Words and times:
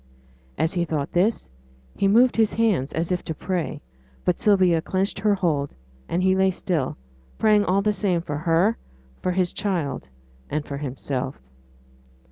As 0.57 0.73
he 0.73 0.83
thought 0.83 1.11
this, 1.11 1.51
he 1.95 2.07
moved 2.07 2.35
his 2.35 2.55
hands 2.55 2.91
as 2.91 3.11
if 3.11 3.21
to 3.25 3.35
pray; 3.35 3.81
but 4.25 4.41
Sylvia 4.41 4.81
clenched 4.81 5.19
her 5.19 5.35
hold, 5.35 5.75
and 6.09 6.23
he 6.23 6.33
lay 6.35 6.49
still, 6.49 6.97
praying 7.37 7.65
all 7.65 7.83
the 7.83 7.93
same 7.93 8.23
for 8.23 8.37
her, 8.39 8.77
for 9.21 9.31
his 9.31 9.53
child, 9.53 10.09
and 10.49 10.65
for 10.65 10.77
himself. 10.77 11.39